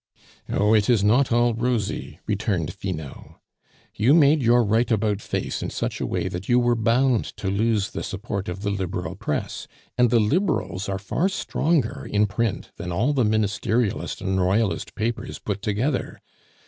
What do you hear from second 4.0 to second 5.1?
made your right